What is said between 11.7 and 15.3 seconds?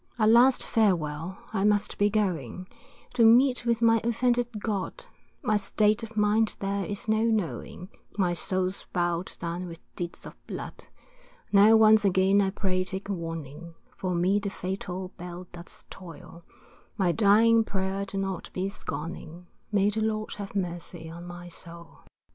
once again I pray take warning; For me the fatal